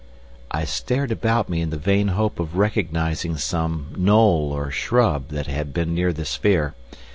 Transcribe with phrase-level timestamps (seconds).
[0.49, 5.45] I stared about me in the vain hope of recognising some knoll or shrub that
[5.45, 6.73] had been near the sphere.